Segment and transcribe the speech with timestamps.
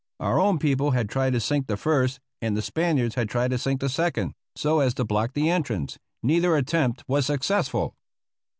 [0.19, 3.59] Our own people had tried to sink the first and the Spaniards had tried to
[3.59, 5.99] sink the second, so as to block the entrance.
[6.23, 7.93] Neither attempt was successful.